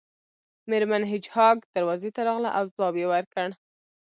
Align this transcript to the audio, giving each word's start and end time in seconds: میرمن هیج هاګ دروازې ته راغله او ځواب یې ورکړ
میرمن 0.69 1.03
هیج 1.11 1.25
هاګ 1.35 1.57
دروازې 1.75 2.09
ته 2.15 2.21
راغله 2.27 2.49
او 2.57 2.63
ځواب 2.75 2.95
یې 3.01 3.07
ورکړ 3.13 3.49